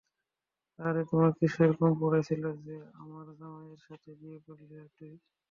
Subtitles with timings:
[0.79, 5.15] আরে তোমার কীসের কম পড়েছিলো যে আমার জামাই এর সাথে বিয়ে করলে তুমি?